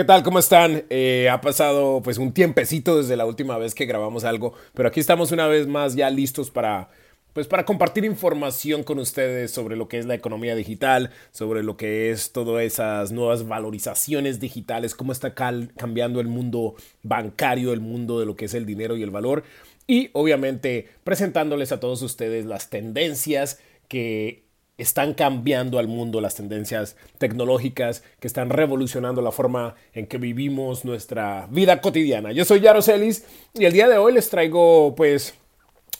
¿Qué 0.00 0.06
tal? 0.06 0.22
¿Cómo 0.22 0.38
están? 0.38 0.84
Eh, 0.88 1.28
ha 1.30 1.42
pasado 1.42 2.00
pues 2.02 2.16
un 2.16 2.32
tiempecito 2.32 2.96
desde 2.96 3.18
la 3.18 3.26
última 3.26 3.58
vez 3.58 3.74
que 3.74 3.84
grabamos 3.84 4.24
algo, 4.24 4.54
pero 4.72 4.88
aquí 4.88 4.98
estamos 4.98 5.30
una 5.30 5.46
vez 5.46 5.66
más 5.66 5.94
ya 5.94 6.08
listos 6.08 6.50
para 6.50 6.88
pues 7.34 7.46
para 7.46 7.66
compartir 7.66 8.06
información 8.06 8.82
con 8.82 8.98
ustedes 8.98 9.50
sobre 9.50 9.76
lo 9.76 9.88
que 9.88 9.98
es 9.98 10.06
la 10.06 10.14
economía 10.14 10.54
digital, 10.54 11.10
sobre 11.32 11.62
lo 11.62 11.76
que 11.76 12.10
es 12.10 12.32
todas 12.32 12.62
esas 12.62 13.12
nuevas 13.12 13.46
valorizaciones 13.46 14.40
digitales, 14.40 14.94
cómo 14.94 15.12
está 15.12 15.34
cambiando 15.34 16.20
el 16.20 16.28
mundo 16.28 16.76
bancario, 17.02 17.74
el 17.74 17.80
mundo 17.80 18.18
de 18.20 18.24
lo 18.24 18.36
que 18.36 18.46
es 18.46 18.54
el 18.54 18.64
dinero 18.64 18.96
y 18.96 19.02
el 19.02 19.10
valor, 19.10 19.44
y 19.86 20.08
obviamente 20.14 20.88
presentándoles 21.04 21.72
a 21.72 21.80
todos 21.80 22.00
ustedes 22.00 22.46
las 22.46 22.70
tendencias 22.70 23.60
que 23.86 24.44
están 24.80 25.14
cambiando 25.14 25.78
al 25.78 25.88
mundo 25.88 26.20
las 26.20 26.34
tendencias 26.34 26.96
tecnológicas 27.18 28.02
que 28.18 28.26
están 28.26 28.50
revolucionando 28.50 29.22
la 29.22 29.32
forma 29.32 29.74
en 29.92 30.06
que 30.06 30.18
vivimos 30.18 30.84
nuestra 30.84 31.46
vida 31.50 31.80
cotidiana. 31.80 32.32
Yo 32.32 32.44
soy 32.44 32.60
Yaro 32.60 32.82
Celis 32.82 33.24
y 33.54 33.64
el 33.64 33.72
día 33.72 33.88
de 33.88 33.98
hoy 33.98 34.14
les 34.14 34.30
traigo 34.30 34.94
pues 34.94 35.34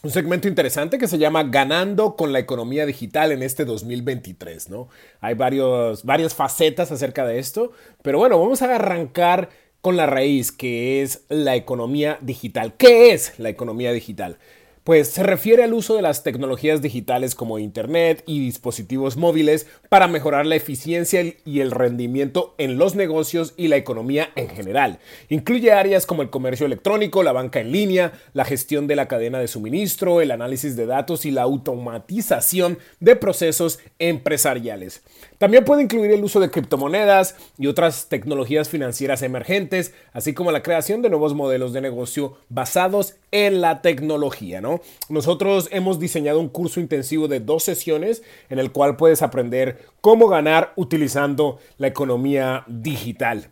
un 0.02 0.10
segmento 0.10 0.48
interesante 0.48 0.96
que 0.96 1.09
se 1.09 1.18
llama 1.18 1.45
Ganando 1.45 2.16
con 2.16 2.32
la 2.32 2.38
economía 2.38 2.87
digital 2.87 3.32
en 3.32 3.42
este 3.42 3.66
2023, 3.66 4.70
¿no? 4.70 4.88
Hay 5.20 5.34
varios, 5.34 6.04
varias 6.04 6.34
facetas 6.34 6.90
acerca 6.90 7.26
de 7.26 7.38
esto, 7.38 7.73
pero 8.02 8.18
bueno, 8.18 8.40
vamos 8.40 8.62
a 8.62 8.74
arrancar 8.74 9.51
con 9.82 9.96
la 9.96 10.06
raíz 10.06 10.52
que 10.52 11.02
es 11.02 11.24
la 11.28 11.54
economía 11.54 12.18
digital. 12.23 12.74
¿Qué 12.76 13.12
es 13.12 13.38
la 13.38 13.51
economía 13.51 13.92
digital? 13.92 14.38
Pues 14.84 15.08
se 15.08 15.22
refiere 15.22 15.62
al 15.62 15.74
uso 15.74 15.94
de 15.94 16.02
las 16.02 16.22
tecnologías 16.22 16.80
digitales 16.80 17.34
como 17.34 17.58
Internet 17.58 18.22
y 18.26 18.40
dispositivos 18.40 19.16
móviles 19.16 19.66
para 19.88 20.08
mejorar 20.08 20.46
la 20.46 20.56
eficiencia 20.56 21.22
y 21.44 21.60
el 21.60 21.70
rendimiento 21.70 22.54
en 22.58 22.78
los 22.78 22.94
negocios 22.94 23.52
y 23.56 23.68
la 23.68 23.76
economía 23.76 24.30
en 24.36 24.48
general. 24.48 24.98
Incluye 25.28 25.72
áreas 25.72 26.06
como 26.06 26.22
el 26.22 26.30
comercio 26.30 26.66
electrónico, 26.66 27.22
la 27.22 27.32
banca 27.32 27.60
en 27.60 27.72
línea, 27.72 28.12
la 28.32 28.45
gestión 28.45 28.87
de 28.87 28.96
la 28.96 29.09
cadena 29.09 29.38
de 29.38 29.48
suministro, 29.48 30.20
el 30.20 30.30
análisis 30.30 30.76
de 30.76 30.87
datos 30.87 31.26
y 31.26 31.30
la 31.30 31.42
automatización 31.42 32.78
de 33.00 33.16
procesos 33.16 33.80
empresariales. 33.98 35.02
También 35.38 35.65
puede 35.65 35.82
incluir 35.82 36.10
el 36.10 36.24
uso 36.24 36.40
de 36.40 36.50
criptomonedas 36.50 37.37
y 37.59 37.66
otras 37.66 38.09
tecnologías 38.09 38.68
financieras 38.68 39.22
emergentes, 39.22 39.94
así 40.12 40.34
como 40.34 40.52
la 40.52 40.62
creación 40.62 41.02
de 41.02 41.10
nuevos 41.10 41.34
modelos 41.34 41.72
de 41.72 41.80
negocio 41.80 42.38
basados 42.48 43.16
en 43.32 43.60
la 43.60 43.82
tecnología, 43.82 44.60
¿no? 44.60 44.70
Nosotros 45.09 45.68
hemos 45.73 45.99
diseñado 45.99 46.38
un 46.40 46.49
curso 46.49 46.80
intensivo 46.80 47.29
de 47.29 47.40
dos 47.40 47.65
sesiones 47.65 48.23
en 48.49 48.59
el 48.59 48.73
cual 48.73 48.96
puedes 48.96 49.21
aprender 49.23 49.85
cómo 50.01 50.29
ganar 50.29 50.73
utilizando 50.77 51.59
la 51.79 51.88
economía 51.88 52.65
digital. 52.66 53.49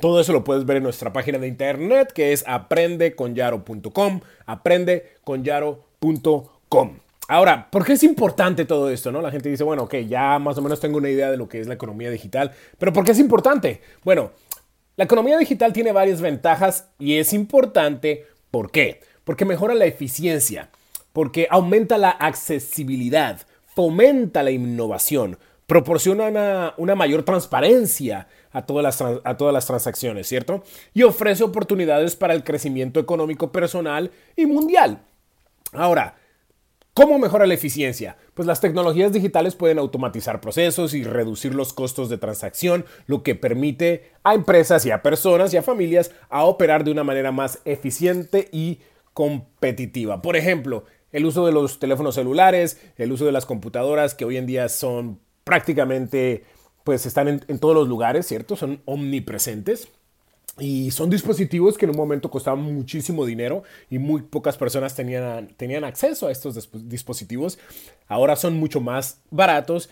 Todo 0.00 0.20
eso 0.20 0.32
lo 0.32 0.44
puedes 0.44 0.66
ver 0.66 0.78
en 0.78 0.82
nuestra 0.82 1.12
página 1.12 1.38
de 1.38 1.46
internet 1.48 2.12
que 2.12 2.32
es 2.32 2.44
aprendeconyaro.com, 2.46 4.20
aprendeconyaro.com. 4.46 6.98
Ahora, 7.28 7.68
¿por 7.70 7.84
qué 7.84 7.94
es 7.94 8.04
importante 8.04 8.64
todo 8.64 8.90
esto? 8.90 9.10
¿no? 9.10 9.20
La 9.20 9.30
gente 9.30 9.48
dice, 9.48 9.64
bueno, 9.64 9.84
ok, 9.84 9.94
ya 10.08 10.38
más 10.38 10.58
o 10.58 10.62
menos 10.62 10.80
tengo 10.80 10.98
una 10.98 11.10
idea 11.10 11.30
de 11.30 11.36
lo 11.36 11.48
que 11.48 11.60
es 11.60 11.66
la 11.66 11.74
economía 11.74 12.10
digital, 12.10 12.52
pero 12.78 12.92
¿por 12.92 13.04
qué 13.04 13.12
es 13.12 13.18
importante? 13.18 13.80
Bueno, 14.04 14.30
la 14.96 15.04
economía 15.04 15.38
digital 15.38 15.72
tiene 15.72 15.92
varias 15.92 16.20
ventajas 16.20 16.88
y 16.98 17.18
es 17.18 17.32
importante 17.32 18.26
¿por 18.50 18.70
qué? 18.70 19.00
Porque 19.26 19.44
mejora 19.44 19.74
la 19.74 19.86
eficiencia, 19.86 20.70
porque 21.12 21.48
aumenta 21.50 21.98
la 21.98 22.10
accesibilidad, 22.10 23.40
fomenta 23.74 24.44
la 24.44 24.52
innovación, 24.52 25.36
proporciona 25.66 26.74
una, 26.76 26.94
mayor 26.94 27.24
transparencia 27.24 28.28
a 28.52 28.64
todas, 28.66 28.84
las, 28.84 29.20
a 29.24 29.36
todas 29.36 29.52
las 29.52 29.66
transacciones, 29.66 30.28
¿cierto? 30.28 30.62
Y 30.94 31.02
ofrece 31.02 31.42
oportunidades 31.42 32.14
para 32.14 32.34
el 32.34 32.44
crecimiento 32.44 33.00
económico 33.00 33.50
personal 33.50 34.12
y 34.36 34.46
mundial. 34.46 35.00
Ahora, 35.72 36.14
¿Cómo 36.94 37.18
mejora 37.18 37.46
la 37.46 37.52
eficiencia? 37.52 38.16
Pues 38.32 38.46
las 38.46 38.62
tecnologías 38.62 39.12
digitales 39.12 39.54
pueden 39.54 39.78
automatizar 39.78 40.40
procesos 40.40 40.94
y 40.94 41.04
reducir 41.04 41.54
los 41.54 41.74
costos 41.74 42.08
de 42.08 42.16
transacción, 42.16 42.86
lo 43.06 43.22
que 43.22 43.34
permite 43.34 44.12
a 44.24 44.32
empresas 44.32 44.86
y 44.86 44.90
a 44.90 45.02
personas 45.02 45.52
y 45.52 45.58
a 45.58 45.62
familias 45.62 46.10
a 46.30 46.44
operar 46.44 46.84
de 46.84 46.92
una 46.92 47.04
manera 47.04 47.32
más 47.32 47.58
eficiente 47.66 48.48
y 48.50 48.78
competitiva. 49.16 50.20
Por 50.20 50.36
ejemplo, 50.36 50.84
el 51.10 51.24
uso 51.24 51.46
de 51.46 51.52
los 51.52 51.78
teléfonos 51.78 52.16
celulares, 52.16 52.78
el 52.98 53.12
uso 53.12 53.24
de 53.24 53.32
las 53.32 53.46
computadoras 53.46 54.14
que 54.14 54.26
hoy 54.26 54.36
en 54.36 54.44
día 54.44 54.68
son 54.68 55.20
prácticamente, 55.42 56.44
pues 56.84 57.06
están 57.06 57.26
en, 57.48 57.58
todos 57.58 57.74
los 57.74 57.88
lugares, 57.88 58.26
¿cierto? 58.26 58.56
Son 58.56 58.82
omnipresentes. 58.84 59.88
Y 60.58 60.90
son 60.90 61.08
dispositivos 61.08 61.78
que 61.78 61.86
en 61.86 61.92
un 61.92 61.96
momento 61.96 62.30
costaban 62.30 62.60
muchísimo 62.60 63.24
dinero 63.24 63.62
y 63.88 63.98
muy 63.98 64.20
pocas 64.20 64.58
personas 64.58 64.94
tenían, 64.94 65.48
tenían 65.56 65.84
acceso 65.84 66.26
a 66.26 66.30
estos 66.30 66.68
dispositivos. 66.86 67.58
Ahora 68.08 68.36
son 68.36 68.58
mucho 68.58 68.82
más 68.82 69.22
baratos 69.30 69.88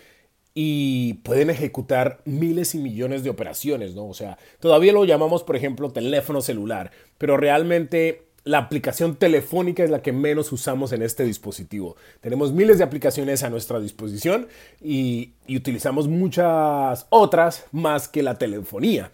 y 0.53 1.15
pueden 1.23 1.49
ejecutar 1.49 2.21
miles 2.27 2.75
y 2.75 2.79
millones 2.79 3.25
de 3.25 3.31
operaciones, 3.31 3.95
¿no? 3.95 4.07
O 4.07 4.15
sea, 4.15 4.37
todavía 4.61 4.93
lo 4.93 5.07
llamamos, 5.07 5.45
por 5.45 5.57
ejemplo, 5.57 5.93
teléfono 5.93 6.43
celular, 6.43 6.91
pero 7.17 7.39
realmente 7.39 8.34
la 8.45 8.59
aplicación 8.59 9.17
telefónica 9.17 9.83
es 9.83 9.91
la 9.91 10.03
que 10.03 10.13
menos 10.13 10.53
usamos 10.53 10.93
en 10.93 11.03
este 11.03 11.25
dispositivo. 11.25 11.97
Tenemos 12.21 12.53
miles 12.53 12.79
de 12.79 12.85
aplicaciones 12.85 13.43
a 13.43 13.51
nuestra 13.51 13.81
disposición 13.81 14.49
y, 14.83 15.33
utilizamos 15.49 16.09
muchas 16.09 17.07
otras 17.11 17.65
más 17.73 18.09
que 18.09 18.23
la 18.23 18.37
telefonía. 18.37 19.11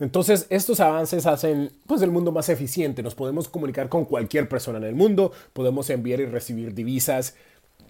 Entonces, 0.00 0.46
estos 0.50 0.80
avances 0.80 1.24
hacen 1.24 1.70
pues, 1.86 2.02
el 2.02 2.10
mundo 2.10 2.32
más 2.32 2.48
eficiente. 2.48 3.02
Nos 3.02 3.14
podemos 3.14 3.48
comunicar 3.48 3.88
con 3.88 4.04
cualquier 4.04 4.48
persona 4.48 4.78
en 4.78 4.84
el 4.84 4.94
mundo, 4.94 5.32
podemos 5.52 5.88
enviar 5.88 6.20
y 6.20 6.26
recibir 6.26 6.74
divisas 6.74 7.36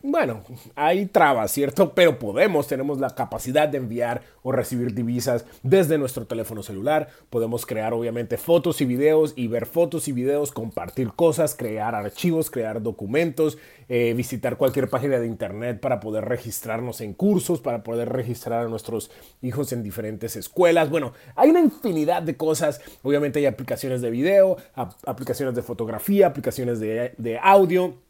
bueno, 0.07 0.43
hay 0.75 1.07
trabas, 1.07 1.51
¿cierto? 1.51 1.95
Pero 1.95 2.19
podemos, 2.19 2.67
tenemos 2.69 3.01
la 3.01 3.15
capacidad 3.15 3.67
de 3.67 3.79
enviar 3.79 4.21
o 4.43 4.53
recibir 4.53 4.93
divisas 4.93 5.47
desde 5.63 5.97
nuestro 5.97 6.27
teléfono 6.27 6.63
celular. 6.63 7.09
Podemos 7.31 7.65
crear 7.65 7.95
obviamente 7.95 8.37
fotos 8.37 8.83
y 8.83 8.85
videos 8.85 9.33
y 9.35 9.49
ver 9.49 9.65
fotos 9.65 10.07
y 10.07 10.13
videos, 10.13 10.53
compartir 10.53 11.15
cosas, 11.15 11.55
crear 11.55 11.95
archivos, 11.95 12.51
crear 12.51 12.83
documentos, 12.83 13.57
eh, 13.89 14.13
visitar 14.15 14.59
cualquier 14.59 14.91
página 14.91 15.19
de 15.19 15.27
internet 15.27 15.81
para 15.81 16.01
poder 16.01 16.27
registrarnos 16.27 17.01
en 17.01 17.15
cursos, 17.15 17.63
para 17.63 17.83
poder 17.83 18.11
registrar 18.11 18.67
a 18.67 18.69
nuestros 18.69 19.11
hijos 19.41 19.73
en 19.73 19.83
diferentes 19.83 20.37
escuelas. 20.37 20.91
Bueno, 20.91 21.15
hay 21.35 21.49
una 21.49 21.61
infinidad 21.61 22.21
de 22.21 22.37
cosas. 22.37 22.83
Obviamente 23.03 23.39
hay 23.39 23.47
aplicaciones 23.47 24.03
de 24.03 24.11
video, 24.11 24.59
aplicaciones 25.07 25.55
de 25.55 25.63
fotografía, 25.63 26.27
aplicaciones 26.27 26.79
de, 26.79 27.15
de 27.17 27.39
audio 27.43 28.05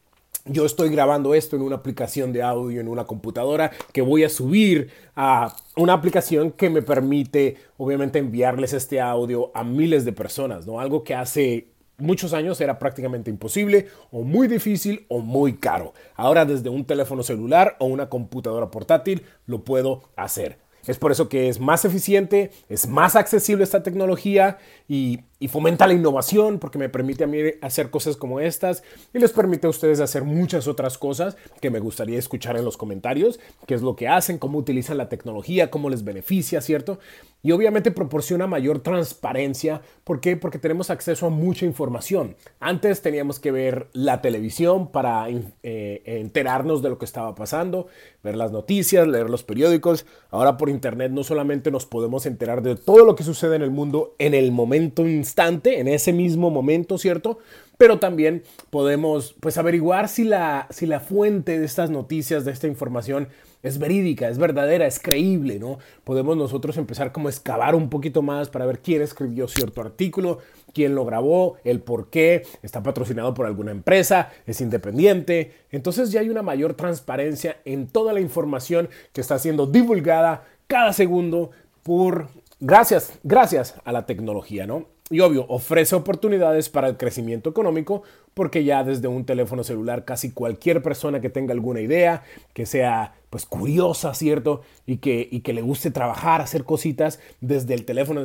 yo 0.47 0.67
estoy 0.67 0.91
grabando 0.91 1.35
esto 1.35 1.57
en 1.57 1.63
una 1.63 1.77
aplicación 1.77 2.33
de 2.33 2.43
audio 2.43 2.81
en 2.81 2.89
una 2.89 3.05
computadora 3.05 3.71
que 3.93 4.03
voy 4.03 4.25
a 4.25 4.29
subir 4.29 4.91
a 5.17 5.57
una 5.77 5.95
aplicación 5.95 6.51
que 6.53 6.69
me 6.69 6.83
permite 6.83 7.57
obviamente 7.79 8.19
enviarles 8.19 8.75
este 8.75 9.01
audio 9.01 9.51
a 9.55 9.65
miles 9.65 10.05
de 10.05 10.13
personas, 10.13 10.67
¿no? 10.67 10.81
Algo 10.81 11.03
que 11.03 11.15
hace 11.15 11.69
muchos 11.97 12.35
años 12.35 12.61
era 12.61 12.79
prácticamente 12.79 13.31
imposible 13.31 13.87
o 14.11 14.23
muy 14.23 14.47
difícil 14.47 15.07
o 15.09 15.21
muy 15.21 15.55
caro. 15.55 15.95
Ahora 16.15 16.45
desde 16.45 16.69
un 16.69 16.85
teléfono 16.85 17.23
celular 17.23 17.77
o 17.79 17.87
una 17.87 18.11
computadora 18.11 18.71
portátil 18.71 19.23
lo 19.47 19.65
puedo 19.65 20.03
hacer. 20.15 20.59
Es 20.87 20.99
por 20.99 21.13
eso 21.13 21.29
que 21.31 21.49
es 21.49 21.61
más 21.61 21.85
eficiente, 21.85 22.51
es 22.69 22.87
más 22.87 23.17
accesible 23.17 23.65
esta 23.65 23.83
tecnología 23.83 24.59
y, 24.87 25.21
fomenta 25.49 25.87
la 25.87 25.95
innovación 25.95 26.59
porque 26.59 26.79
me 26.79 26.89
permite 26.89 27.25
a 27.25 27.27
mí 27.27 27.39
hacer 27.61 27.91
cosas 27.91 28.17
como 28.17 28.41
estas 28.41 28.83
y 29.13 29.19
les 29.19 29.33
permite 29.33 29.67
a 29.67 29.71
ustedes 29.71 30.01
hacer 30.01 30.25
muchas 30.25 30.69
otras 30.69 30.99
cosas 30.99 31.37
que 31.61 31.71
me 31.71 31.81
gustaría 31.81 32.19
escuchar 32.19 32.57
en 32.57 32.65
los 32.65 32.77
comentarios, 32.77 33.41
qué 33.67 33.75
es 33.75 33.83
lo 33.83 33.97
que 33.97 34.09
hacen, 34.09 34.39
cómo 34.39 34.59
utilizan 34.59 34.99
la 34.99 35.09
tecnología, 35.09 35.71
cómo 35.71 35.91
les 35.91 36.05
beneficia, 36.05 36.61
¿cierto? 36.61 36.99
Y 37.43 37.53
obviamente 37.53 37.91
proporciona 37.91 38.47
mayor 38.47 38.79
transparencia. 38.79 39.83
¿Por 40.03 40.21
qué? 40.21 40.35
Porque 40.35 40.59
tenemos 40.59 40.89
acceso 40.89 41.27
a 41.27 41.31
mucha 41.31 41.67
información. 41.67 42.37
Antes 42.59 43.03
teníamos 43.03 43.39
que 43.39 43.51
ver 43.51 43.89
la 43.93 44.23
televisión 44.23 44.91
para 44.91 45.29
eh, 45.29 46.03
enterarnos 46.07 46.81
de 46.81 46.89
lo 46.89 46.97
que 46.97 47.05
estaba 47.05 47.35
pasando, 47.35 47.87
ver 48.23 48.35
las 48.37 48.51
noticias, 48.51 49.07
leer 49.07 49.29
los 49.29 49.45
periódicos. 49.45 50.07
Ahora 50.31 50.57
por 50.57 50.71
internet 50.71 51.13
no 51.13 51.23
solamente 51.23 51.71
nos 51.71 51.85
podemos 51.85 52.25
enterar 52.25 52.63
de 52.63 52.77
todo 52.77 53.05
lo 53.05 53.15
que 53.15 53.25
sucede 53.25 53.57
en 53.57 53.63
el 53.63 53.71
mundo 53.71 54.15
en 54.19 54.33
el 54.33 54.51
momento 54.51 55.07
en 55.37 55.89
ese 55.89 56.13
mismo 56.13 56.51
momento, 56.51 56.99
¿cierto? 56.99 57.39
Pero 57.77 57.99
también 57.99 58.45
podemos 58.71 59.35
pues 59.41 59.59
averiguar 59.59 60.09
si 60.09 60.25
la, 60.25 60.69
si 60.71 60.87
la 60.87 61.01
fuente 61.01 61.59
de 61.59 61.67
estas 61.67 61.91
noticias, 61.91 62.45
de 62.45 62.53
esta 62.53 62.69
información, 62.69 63.29
es 63.63 63.79
verídica, 63.79 64.29
es 64.29 64.39
verdadera, 64.39 64.87
es 64.87 65.01
creíble, 65.01 65.59
¿no? 65.59 65.79
Podemos 66.05 66.37
nosotros 66.37 66.77
empezar 66.77 67.13
como 67.13 67.29
a 67.29 67.31
excavar 67.31 67.75
un 67.75 67.89
poquito 67.89 68.21
más 68.23 68.51
para 68.51 68.67
ver 68.67 68.81
quién 68.81 69.01
escribió 69.03 69.49
cierto 69.49 69.81
artículo, 69.81 70.39
quién 70.73 70.95
lo 70.95 71.05
grabó, 71.05 71.57
el 71.65 71.81
por 71.81 72.11
qué, 72.11 72.47
está 72.63 72.83
patrocinado 72.83 73.33
por 73.33 73.47
alguna 73.47 73.71
empresa, 73.71 74.31
es 74.47 74.61
independiente. 74.61 75.53
Entonces 75.71 76.13
ya 76.13 76.21
hay 76.21 76.29
una 76.29 76.43
mayor 76.43 76.75
transparencia 76.75 77.57
en 77.65 77.87
toda 77.87 78.13
la 78.13 78.21
información 78.21 78.91
que 79.13 79.23
está 79.23 79.39
siendo 79.39 79.67
divulgada 79.67 80.45
cada 80.67 80.93
segundo 80.93 81.51
por 81.83 82.29
gracias, 82.61 83.19
gracias 83.23 83.75
a 83.85 83.93
la 83.93 84.07
tecnología, 84.07 84.67
¿no? 84.67 84.94
Y 85.11 85.21
obvio, 85.21 85.45
ofrece 85.49 85.95
oportunidades 85.95 86.71
para 86.71 86.89
el 86.89 86.97
crecimiento 86.97 87.51
económico 87.51 88.05
porque 88.33 88.65
ya 88.65 88.85
desde 88.85 89.07
un 89.07 89.27
teléfono 89.27 89.63
celular 89.63 90.07
casi 90.07 90.33
cualquier 90.33 90.83
persona 90.83 91.21
que 91.21 91.29
tenga 91.29 91.53
alguna 91.53 91.83
idea, 91.83 92.23
que 92.55 92.65
sea 92.65 93.15
pues 93.29 93.45
curiosa, 93.45 94.15
¿cierto? 94.15 94.63
Y 94.87 94.97
que, 94.97 95.29
y 95.31 95.41
que 95.41 95.53
le 95.53 95.61
guste 95.61 95.91
trabajar, 95.91 96.41
hacer 96.41 96.65
cositas 96.65 97.21
desde 97.43 97.75
el 97.75 97.85
teléfono, 97.85 98.25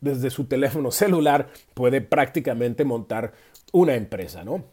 desde 0.00 0.30
su 0.30 0.44
teléfono 0.46 0.90
celular, 0.90 1.48
puede 1.74 2.00
prácticamente 2.00 2.84
montar 2.84 3.34
una 3.72 3.94
empresa, 3.94 4.42
¿no? 4.42 4.64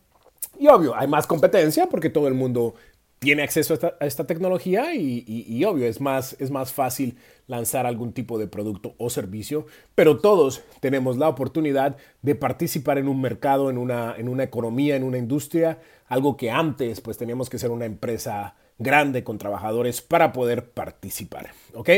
Y 0.57 0.67
obvio, 0.67 0.95
hay 0.95 1.07
más 1.07 1.27
competencia 1.27 1.87
porque 1.87 2.09
todo 2.09 2.27
el 2.29 2.35
mundo 2.35 2.75
tiene 3.23 3.43
acceso 3.43 3.79
a 3.99 4.05
esta, 4.05 4.27
tecnología 4.27 4.93
y, 4.93 5.63
obvio, 5.65 5.87
es 5.87 6.01
más, 6.01 6.35
es 6.39 6.51
más 6.51 6.73
fácil 6.73 7.17
lanzar 7.47 7.85
algún 7.85 8.13
tipo 8.13 8.37
de 8.37 8.47
producto 8.47 8.95
o 8.97 9.09
servicio, 9.09 9.65
pero 9.95 10.19
todos 10.19 10.63
tenemos 10.79 11.17
la 11.17 11.29
oportunidad 11.29 11.97
de 12.21 12.35
participar 12.35 12.97
en 12.97 13.07
un 13.07 13.21
mercado, 13.21 13.69
en 13.69 13.77
una, 13.77 14.15
en 14.17 14.27
una 14.27 14.43
economía, 14.43 14.95
en 14.95 15.03
una 15.03 15.17
industria, 15.17 15.79
algo 16.07 16.37
que 16.37 16.51
antes 16.51 17.01
pues 17.01 17.17
teníamos 17.17 17.49
que 17.49 17.59
ser 17.59 17.71
una 17.71 17.85
empresa 17.85 18.55
grande 18.77 19.23
con 19.23 19.37
trabajadores 19.37 20.01
para 20.01 20.33
poder 20.33 20.69
participar. 20.69 21.51
¿Ok? 21.73 21.89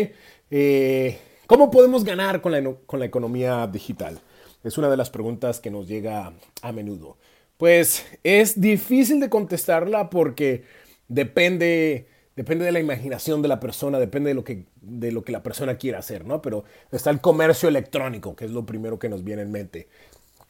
Eh, 0.51 1.18
¿Cómo 1.48 1.72
podemos 1.72 2.04
ganar 2.04 2.42
con 2.42 2.51
la, 2.51 2.74
con 2.86 3.00
la 3.00 3.06
economía 3.06 3.68
digital? 3.68 4.19
Es 4.63 4.77
una 4.77 4.89
de 4.89 4.98
las 4.98 5.10
preguntas 5.10 5.60
que 5.60 5.72
nos 5.72 5.88
llega 5.88 6.33
a 6.62 6.72
menudo. 6.72 7.18
Pues 7.57 8.06
es 8.24 8.60
difícil 8.60 9.19
de 9.19 9.30
contestarla 9.30 10.10
porque 10.10 10.63
depende, 11.07 12.07
depende 12.35 12.65
de 12.65 12.71
la 12.71 12.79
imaginación 12.79 13.41
de 13.41 13.47
la 13.47 13.59
persona, 13.59 13.99
depende 13.99 14.29
de 14.29 14.33
lo, 14.33 14.43
que, 14.43 14.65
de 14.81 15.11
lo 15.11 15.23
que 15.23 15.31
la 15.31 15.43
persona 15.43 15.77
quiera 15.77 15.99
hacer, 15.99 16.25
¿no? 16.25 16.41
Pero 16.41 16.63
está 16.91 17.09
el 17.09 17.21
comercio 17.21 17.69
electrónico, 17.69 18.35
que 18.35 18.45
es 18.45 18.51
lo 18.51 18.65
primero 18.65 18.99
que 18.99 19.09
nos 19.09 19.23
viene 19.23 19.43
en 19.43 19.51
mente. 19.51 19.87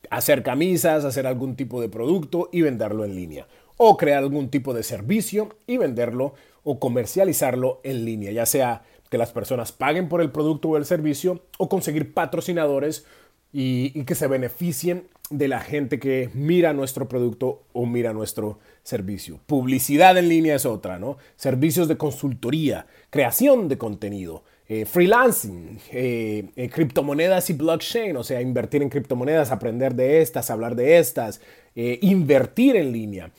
Hacer 0.09 0.43
camisas, 0.43 1.05
hacer 1.05 1.27
algún 1.27 1.55
tipo 1.55 1.81
de 1.81 1.89
producto 1.89 2.49
y 2.51 2.61
venderlo 2.61 3.05
en 3.05 3.15
línea. 3.15 3.47
O 3.77 3.97
crear 3.97 4.19
algún 4.19 4.49
tipo 4.49 4.73
de 4.73 4.83
servicio 4.83 5.57
y 5.67 5.77
venderlo 5.77 6.33
o 6.63 6.79
comercializarlo 6.79 7.81
en 7.83 8.05
línea, 8.05 8.31
ya 8.31 8.45
sea 8.45 8.83
que 9.09 9.17
las 9.17 9.31
personas 9.31 9.71
paguen 9.71 10.09
por 10.09 10.21
el 10.21 10.31
producto 10.31 10.69
o 10.69 10.77
el 10.77 10.85
servicio 10.85 11.43
o 11.57 11.69
conseguir 11.69 12.13
patrocinadores 12.13 13.05
y, 13.53 14.03
que 14.03 14.15
se 14.15 14.27
beneficien 14.27 15.07
de 15.29 15.47
la 15.47 15.59
gente 15.59 15.99
que 15.99 16.29
mira 16.33 16.73
nuestro 16.73 17.07
producto 17.07 17.63
o 17.73 17.85
mira 17.85 18.13
nuestro 18.13 18.59
servicio. 18.83 19.39
Publicidad 19.45 20.17
en 20.17 20.29
línea 20.29 20.55
es 20.55 20.65
otra, 20.65 20.99
¿no? 20.99 21.17
Servicios 21.35 21.87
de 21.87 21.97
consultoría, 21.97 22.85
creación 23.09 23.67
de 23.67 23.77
contenido, 23.77 24.43
eh, 24.67 24.85
freelancing, 24.85 25.79
eh, 25.91 26.49
eh, 26.55 26.69
criptomonedas 26.69 27.49
y 27.51 27.53
blockchain, 27.53 28.17
o 28.17 28.23
sea, 28.23 28.41
invertir 28.41 28.81
en 28.81 28.89
criptomonedas, 28.89 29.51
aprender 29.51 29.93
de 29.93 30.21
estas, 30.21 30.49
hablar 30.49 30.75
de 30.75 30.97
estas, 30.97 31.41
invertir 31.75 32.77
en 32.77 32.93
línea, 32.93 33.31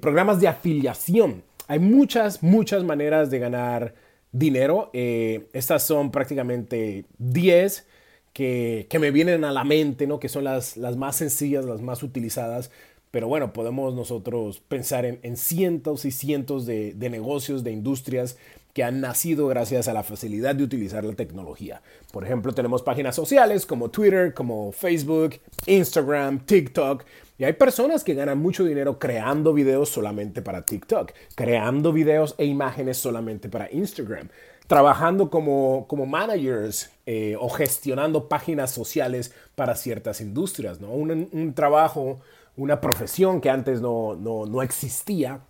programas 0.00 0.40
de 0.40 0.48
afiliación. 0.48 1.42
Hay 1.68 1.78
muchas, 1.78 2.42
muchas 2.42 2.84
maneras 2.84 3.30
de 3.30 3.38
ganar 3.38 3.94
dinero. 4.32 4.90
estas 4.94 5.82
son 5.82 6.10
prácticamente 6.10 7.04
10 7.18 7.86
que, 8.32 8.86
me 9.00 9.10
vienen 9.10 9.44
a 9.44 9.52
la 9.52 9.64
mente, 9.64 10.06
¿no? 10.06 10.20
que 10.20 10.28
son 10.28 10.44
las, 10.44 10.76
más 10.96 11.16
sencillas, 11.16 11.64
las 11.64 11.80
más 11.80 12.02
utilizadas. 12.02 12.70
Pero 13.10 13.28
bueno, 13.28 13.52
podemos 13.52 13.94
nosotros 13.94 14.60
pensar 14.60 15.04
en, 15.04 15.36
cientos 15.36 16.06
y 16.06 16.10
cientos 16.10 16.64
de, 16.64 16.94
de, 16.94 17.10
negocios, 17.10 17.62
de 17.62 17.72
industrias 17.72 18.38
que 18.72 18.84
han 18.84 19.02
nacido 19.02 19.48
gracias 19.48 19.86
a 19.86 19.92
la 19.92 20.02
facilidad 20.02 20.54
de 20.54 20.64
utilizar 20.64 21.04
la 21.04 21.12
tecnología. 21.12 21.82
Por 22.10 22.24
ejemplo, 22.24 22.54
tenemos 22.54 22.82
páginas 22.82 23.14
sociales 23.14 23.66
como 23.66 23.90
Twitter, 23.90 24.32
como 24.32 24.72
Facebook, 24.72 25.34
Instagram, 25.66 26.40
TikTok. 26.46 27.04
Y 27.36 27.44
hay 27.44 27.52
personas 27.52 28.02
que 28.02 28.14
ganan 28.14 28.38
mucho 28.38 28.64
dinero 28.64 28.98
creando 28.98 29.52
videos 29.52 29.90
solamente 29.90 30.40
para 30.40 30.64
TikTok, 30.64 31.12
creando 31.34 31.92
videos 31.92 32.34
e 32.38 32.46
imágenes 32.46 32.96
solamente 32.96 33.50
para 33.50 33.70
Instagram 33.70 34.28
trabajando 34.72 35.28
como, 35.28 35.84
como 35.86 36.06
managers 36.06 36.90
eh, 37.04 37.36
o 37.38 37.50
gestionando 37.50 38.30
páginas 38.30 38.70
sociales 38.70 39.34
para 39.54 39.76
ciertas 39.76 40.22
industrias, 40.22 40.80
¿no? 40.80 40.88
Un, 40.92 41.52
trabajo, 41.52 42.20
una 42.56 42.80
profesión 42.80 43.42
que 43.42 43.50
antes 43.50 43.82
no, 43.82 44.16
no, 44.16 44.62
existía 44.62 45.40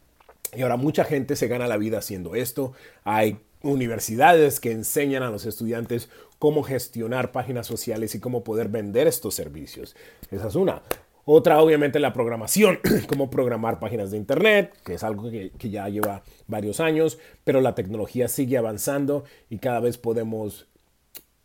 y 0.52 0.62
ahora 0.62 0.76
mucha 0.76 1.04
gente 1.04 1.36
se 1.36 1.46
gana 1.46 1.68
la 1.68 1.76
vida 1.76 1.98
haciendo 1.98 2.34
esto. 2.34 2.72
Hay 3.04 3.38
universidades 3.62 4.58
que 4.58 4.72
enseñan 4.72 5.22
a 5.22 5.30
los 5.30 5.46
estudiantes 5.46 6.10
cómo 6.40 6.64
gestionar 6.64 7.30
páginas 7.30 7.68
sociales 7.68 8.16
y 8.16 8.18
cómo 8.18 8.42
poder 8.42 8.70
vender 8.70 9.06
estos 9.06 9.36
servicios. 9.36 9.94
Esa 10.32 10.48
es 10.48 10.56
una. 10.56 10.82
Otra, 11.24 11.62
obviamente, 11.62 12.00
la 12.00 12.12
programación, 12.12 12.80
cómo 13.08 13.30
programar 13.30 13.78
páginas 13.78 14.10
de 14.10 14.16
Internet, 14.16 14.76
que 14.84 14.94
es 14.94 15.04
algo 15.04 15.30
que, 15.30 15.52
ya 15.70 15.88
lleva 15.88 16.22
varios 16.48 16.80
años, 16.80 17.18
pero 17.44 17.60
la 17.60 17.74
tecnología 17.74 18.26
sigue 18.26 18.58
avanzando 18.58 19.24
y 19.48 19.58
cada 19.58 19.78
vez 19.78 19.98
podemos 19.98 20.66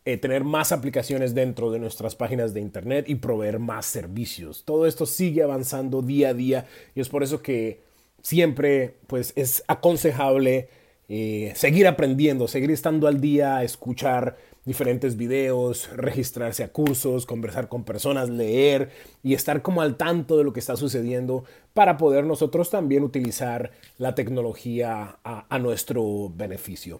eh, 0.05 0.17
tener 0.17 0.43
más 0.43 0.71
aplicaciones 0.71 1.35
dentro 1.35 1.69
de 1.69 1.77
nuestras 1.77 2.15
páginas 2.15 2.55
de 2.55 2.61
Internet 2.61 3.07
y 3.07 3.15
proveer 3.15 3.59
más 3.59 3.85
servicios. 3.85 4.63
Todo 4.65 4.87
esto 4.87 5.05
sigue 5.05 5.43
avanzando 5.43 6.01
día 6.01 6.29
a 6.29 6.33
día 6.33 6.65
y 6.95 7.01
es 7.01 7.09
por 7.09 7.21
eso 7.21 7.43
que 7.43 7.83
siempre 8.23 8.95
pues, 9.05 9.31
es 9.35 9.63
aconsejable 9.67 10.69
eh, 11.09 11.53
seguir 11.55 11.87
aprendiendo, 11.87 12.47
seguir 12.47 12.71
estando 12.71 13.07
al 13.07 13.21
día, 13.21 13.63
escuchar 13.63 14.37
diferentes 14.67 15.15
videos, 15.15 15.89
registrarse 15.95 16.61
a 16.61 16.73
cursos, 16.73 17.25
conversar 17.25 17.69
con 17.69 17.85
personas, 17.85 18.29
leer 18.29 18.89
y 19.23 19.33
estar 19.33 19.61
como 19.61 19.81
al 19.81 19.95
tanto 19.95 20.37
de 20.37 20.43
lo 20.43 20.51
que 20.51 20.59
está 20.59 20.75
sucediendo 20.75 21.45
para 21.73 21.95
poder 21.95 22.25
nosotros 22.25 22.69
también 22.69 23.03
utilizar 23.03 23.71
la 23.97 24.13
tecnología 24.13 25.19
a, 25.23 25.59
nuestro 25.59 26.29
beneficio. 26.35 26.99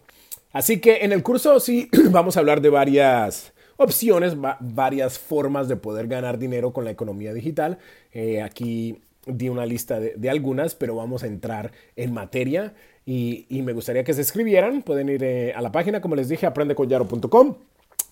Así 0.54 0.80
que 0.80 1.00
en 1.02 1.12
el 1.12 1.24
curso 1.24 1.60
sí 1.60 1.90
vamos 2.10 2.38
a 2.38 2.40
hablar 2.40 2.62
de 2.62 2.69
varias 2.69 3.52
opciones, 3.75 4.38
varias 4.62 5.20
formas 5.20 5.68
de 5.68 5.75
poder 5.75 6.08
ganar 6.08 6.40
dinero 6.40 6.72
con 6.72 6.86
la 6.86 6.92
economía 6.92 7.34
digital. 7.34 7.80
Eh, 8.13 8.42
aquí 8.42 9.02
di 9.27 9.50
una 9.50 9.65
lista 9.65 10.00
de, 10.00 10.29
algunas, 10.29 10.75
pero 10.75 10.95
vamos 10.95 11.24
a 11.24 11.27
entrar 11.27 11.71
en 11.95 12.13
materia 12.13 12.74
y, 13.06 13.45
me 13.50 13.74
gustaría 13.74 14.03
que 14.03 14.13
se 14.13 14.21
escribieran. 14.21 14.81
Pueden 14.81 15.09
ir 15.09 15.24
eh, 15.24 15.53
a 15.53 15.62
la 15.62 15.71
página, 15.71 16.01
como 16.01 16.15
les 16.15 16.29
dije, 16.29 16.45
aprendeconyaro.com. 16.45 17.56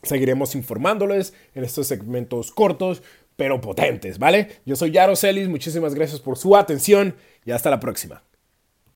Seguiremos 0.04 0.56
informándoles 0.56 1.34
en 1.56 1.64
estos 1.64 1.88
segmentos 1.88 2.52
cortos, 2.52 3.02
pero 3.36 3.60
potentes, 3.60 4.20
¿vale? 4.20 4.50
Yo 4.66 4.76
soy 4.76 4.92
Yaro 4.92 5.16
Celis, 5.16 5.50
muchísimas 5.50 5.96
gracias 5.96 6.22
por 6.22 6.38
su 6.38 6.56
atención 6.56 7.16
y 7.44 7.52
hasta 7.52 7.70
la 7.70 7.80
próxima. 7.80 8.22